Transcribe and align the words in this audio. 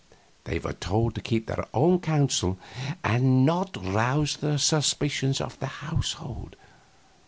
They 0.45 0.57
were 0.57 0.73
told 0.73 1.13
to 1.13 1.21
keep 1.21 1.45
their 1.45 1.63
own 1.75 1.99
counsel, 1.99 2.57
and 3.03 3.45
not 3.45 3.77
rouse 3.79 4.35
the 4.35 4.57
suspicions 4.57 5.39
of 5.39 5.59
the 5.59 5.67
household. 5.85 6.55